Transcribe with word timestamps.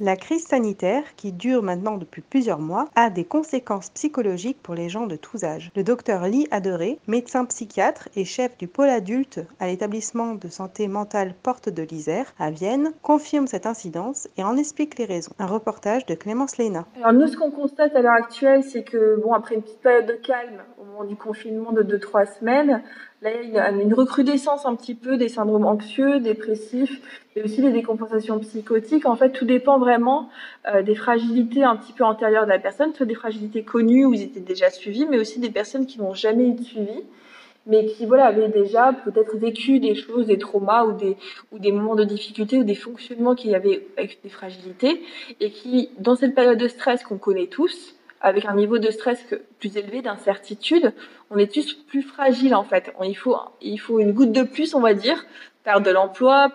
La 0.00 0.14
crise 0.14 0.46
sanitaire, 0.46 1.02
qui 1.16 1.32
dure 1.32 1.64
maintenant 1.64 1.96
depuis 1.96 2.22
plusieurs 2.22 2.60
mois, 2.60 2.88
a 2.94 3.10
des 3.10 3.24
conséquences 3.24 3.90
psychologiques 3.90 4.62
pour 4.62 4.76
les 4.76 4.88
gens 4.88 5.08
de 5.08 5.16
tous 5.16 5.42
âges. 5.42 5.72
Le 5.74 5.82
docteur 5.82 6.22
Lee 6.22 6.46
Adoré, 6.52 7.00
médecin 7.08 7.44
psychiatre 7.46 8.08
et 8.14 8.24
chef 8.24 8.56
du 8.58 8.68
pôle 8.68 8.90
adulte 8.90 9.40
à 9.58 9.66
l'établissement 9.66 10.36
de 10.36 10.46
santé 10.46 10.86
mentale 10.86 11.34
Porte 11.42 11.68
de 11.68 11.82
l'Isère 11.82 12.32
à 12.38 12.52
Vienne, 12.52 12.92
confirme 13.02 13.48
cette 13.48 13.66
incidence 13.66 14.28
et 14.36 14.44
en 14.44 14.56
explique 14.56 14.96
les 15.00 15.04
raisons. 15.04 15.32
Un 15.40 15.46
reportage 15.46 16.06
de 16.06 16.14
Clémence 16.14 16.58
Léna. 16.58 16.86
Alors 16.98 17.12
nous, 17.12 17.26
ce 17.26 17.36
qu'on 17.36 17.50
constate 17.50 17.96
à 17.96 18.00
l'heure 18.00 18.12
actuelle, 18.12 18.62
c'est 18.62 18.84
que 18.84 19.20
bon, 19.20 19.32
après 19.32 19.56
une 19.56 19.62
petite 19.62 19.80
période 19.80 20.06
de 20.06 20.12
calme 20.12 20.62
au 20.80 20.84
moment 20.84 21.04
du 21.04 21.16
confinement 21.16 21.72
de 21.72 21.82
2-3 21.82 22.38
semaines, 22.38 22.84
là 23.22 23.30
il 23.42 23.50
y 23.50 23.58
a 23.58 23.70
une 23.70 23.94
recrudescence 23.94 24.66
un 24.66 24.74
petit 24.74 24.94
peu 24.94 25.16
des 25.16 25.28
syndromes 25.28 25.66
anxieux, 25.66 26.20
dépressifs, 26.20 27.00
et 27.36 27.42
aussi 27.42 27.62
des 27.62 27.72
décompensations 27.72 28.38
psychotiques. 28.40 29.06
En 29.06 29.16
fait, 29.16 29.30
tout 29.30 29.44
dépend 29.44 29.78
vraiment 29.78 30.28
euh, 30.72 30.82
des 30.82 30.94
fragilités 30.94 31.64
un 31.64 31.76
petit 31.76 31.92
peu 31.92 32.04
antérieures 32.04 32.44
de 32.44 32.50
la 32.50 32.58
personne, 32.58 32.94
soit 32.94 33.06
des 33.06 33.14
fragilités 33.14 33.62
connues 33.62 34.04
où 34.04 34.14
ils 34.14 34.22
étaient 34.22 34.40
déjà 34.40 34.70
suivis, 34.70 35.06
mais 35.06 35.18
aussi 35.18 35.40
des 35.40 35.50
personnes 35.50 35.86
qui 35.86 35.98
n'ont 35.98 36.14
jamais 36.14 36.48
été 36.48 36.64
suivies 36.64 37.04
mais 37.68 37.84
qui 37.84 38.06
voilà 38.06 38.26
avaient 38.26 38.48
déjà 38.48 38.92
peut-être 38.92 39.36
vécu 39.36 39.78
des 39.78 39.94
choses, 39.94 40.26
des 40.26 40.38
traumas 40.38 40.84
ou 40.86 40.92
des 40.92 41.16
ou 41.52 41.58
des 41.58 41.70
moments 41.70 41.94
de 41.94 42.04
difficulté 42.04 42.58
ou 42.58 42.64
des 42.64 42.74
fonctionnements 42.74 43.34
qui 43.34 43.54
avaient 43.54 43.86
avec 43.96 44.20
des 44.24 44.30
fragilités 44.30 45.02
et 45.38 45.50
qui 45.50 45.90
dans 45.98 46.16
cette 46.16 46.34
période 46.34 46.58
de 46.58 46.66
stress 46.66 47.04
qu'on 47.04 47.18
connaît 47.18 47.46
tous, 47.46 47.94
avec 48.20 48.44
un 48.44 48.54
niveau 48.54 48.78
de 48.78 48.90
stress 48.90 49.18
plus 49.58 49.76
élevé, 49.76 50.02
d'incertitude, 50.02 50.92
on 51.30 51.38
est 51.38 51.52
tous 51.52 51.74
plus 51.74 52.02
fragiles 52.02 52.54
en 52.54 52.64
fait. 52.64 52.92
Il 53.04 53.14
faut 53.14 53.36
il 53.60 53.78
faut 53.78 54.00
une 54.00 54.12
goutte 54.12 54.32
de 54.32 54.42
plus, 54.42 54.74
on 54.74 54.80
va 54.80 54.94
dire, 54.94 55.24
perte 55.64 55.82
de 55.82 55.90
l'emploi, 55.90 56.50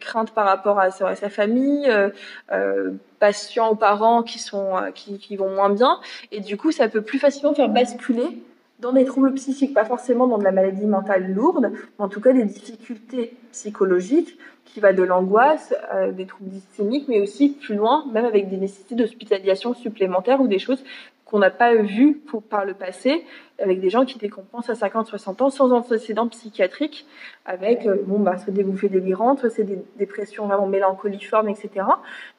crainte 0.00 0.30
par 0.30 0.46
rapport 0.46 0.78
à 0.78 0.90
sa, 0.90 1.28
famille, 1.28 1.88
euh, 1.88 2.08
euh, 2.52 2.92
patients 3.18 3.68
aux 3.68 3.74
parents 3.74 4.22
qui 4.22 4.38
sont 4.38 4.76
euh, 4.76 4.90
qui, 4.92 5.18
qui 5.18 5.36
vont 5.36 5.50
moins 5.50 5.70
bien, 5.70 6.00
et 6.32 6.40
du 6.40 6.56
coup 6.56 6.72
ça 6.72 6.88
peut 6.88 7.02
plus 7.02 7.18
facilement 7.18 7.54
faire 7.54 7.68
basculer 7.68 8.42
dans 8.80 8.92
des 8.92 9.04
troubles 9.04 9.32
psychiques, 9.34 9.74
pas 9.74 9.84
forcément 9.84 10.26
dans 10.26 10.38
de 10.38 10.44
la 10.44 10.52
maladie 10.52 10.86
mentale 10.86 11.32
lourde, 11.32 11.70
mais 11.72 12.04
en 12.04 12.08
tout 12.08 12.20
cas 12.20 12.32
des 12.32 12.44
difficultés 12.44 13.34
psychologiques 13.52 14.38
qui 14.64 14.80
va 14.80 14.92
de 14.92 15.02
l'angoisse, 15.02 15.74
euh, 15.94 16.12
des 16.12 16.26
troubles 16.26 16.50
systémiques, 16.52 17.08
mais 17.08 17.20
aussi 17.20 17.50
plus 17.50 17.74
loin, 17.74 18.04
même 18.12 18.26
avec 18.26 18.50
des 18.50 18.58
nécessités 18.58 18.94
d'hospitalisation 18.94 19.72
supplémentaires 19.74 20.40
ou 20.40 20.48
des 20.48 20.58
choses 20.58 20.82
qu'on 21.24 21.38
n'a 21.40 21.50
pas 21.50 21.74
vues 21.74 22.14
pour, 22.14 22.42
par 22.42 22.64
le 22.64 22.74
passé, 22.74 23.24
avec 23.58 23.80
des 23.80 23.90
gens 23.90 24.04
qui 24.04 24.18
décompensent 24.18 24.70
à 24.70 24.74
50-60 24.74 25.42
ans 25.42 25.50
sans 25.50 25.72
antécédents 25.72 26.28
psychiatriques, 26.28 27.06
avec 27.46 27.86
euh, 27.86 28.02
bon 28.06 28.20
bah 28.20 28.36
soit 28.38 28.52
des 28.52 28.62
bouffées 28.62 28.88
délirantes, 28.88 29.40
soit 29.40 29.50
c'est 29.50 29.64
des 29.64 29.78
dépressions 29.98 30.46
vraiment 30.46 30.66
mélancoliformes, 30.66 31.48
etc. 31.48 31.86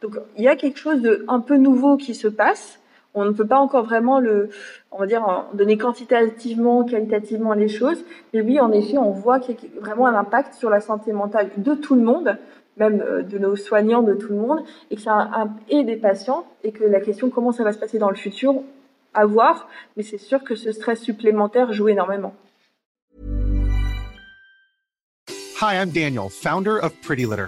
Donc 0.01 0.17
il 0.37 0.43
y 0.43 0.47
a 0.47 0.55
quelque 0.55 0.77
chose 0.77 1.01
de 1.01 1.25
un 1.27 1.39
peu 1.39 1.57
nouveau 1.57 1.97
qui 1.97 2.15
se 2.15 2.27
passe 2.27 2.79
on 3.17 3.25
ne 3.25 3.31
peut 3.31 3.47
pas 3.47 3.57
encore 3.57 3.85
vraiment 3.85 4.19
le, 4.19 4.49
on 4.91 4.99
va 4.99 5.07
dire, 5.07 5.45
donner 5.53 5.77
quantitativement, 5.77 6.83
qualitativement 6.83 7.53
les 7.53 7.67
choses. 7.67 8.03
Mais 8.33 8.41
oui, 8.41 8.59
en 8.59 8.71
effet, 8.71 8.97
on 8.97 9.11
voit 9.11 9.39
qu'il 9.39 9.55
y 9.55 9.77
a 9.77 9.81
vraiment 9.81 10.07
un 10.07 10.15
impact 10.15 10.53
sur 10.53 10.69
la 10.69 10.79
santé 10.79 11.13
mentale 11.13 11.49
de 11.57 11.73
tout 11.73 11.95
le 11.95 12.01
monde, 12.01 12.37
même 12.77 13.01
euh, 13.01 13.23
de 13.23 13.37
nos 13.37 13.55
soignants, 13.55 14.03
de 14.03 14.13
tout 14.13 14.29
le 14.29 14.37
monde, 14.37 14.59
et 14.91 14.95
que 14.95 15.01
ça 15.01 15.47
et 15.69 15.83
des 15.83 15.95
patients, 15.95 16.45
et 16.63 16.71
que 16.71 16.83
la 16.83 16.99
question 16.99 17.29
comment 17.29 17.51
ça 17.51 17.63
va 17.63 17.73
se 17.73 17.79
passer 17.79 17.97
dans 17.97 18.09
le 18.09 18.15
futur, 18.15 18.55
à 19.13 19.25
voir. 19.25 19.67
Mais 19.95 20.03
c'est 20.03 20.19
sûr 20.19 20.43
que 20.43 20.55
ce 20.55 20.71
stress 20.71 21.01
supplémentaire 21.01 21.73
joue 21.73 21.89
énormément. 21.89 22.33
Hi, 25.59 25.73
I'm 25.73 25.89
Daniel, 25.89 26.29
founder 26.29 26.77
of 26.77 26.93
Pretty 27.01 27.25
Litter. 27.25 27.47